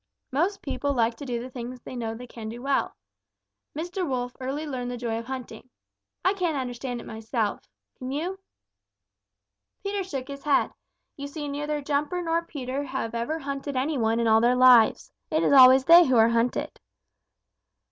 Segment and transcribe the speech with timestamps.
[0.31, 2.95] "Most people like to do the things they know they can do well.
[3.77, 4.03] Mr.
[4.03, 5.69] Wolf early learned the joy of hunting.
[6.25, 7.61] I can't understand it myself.
[7.99, 8.39] Can you?"
[9.83, 10.71] Peter shook his head.
[11.17, 15.11] You see neither Jumper nor Peter ever have hunted any one in all their lives.
[15.29, 16.79] It is always they who are hunted.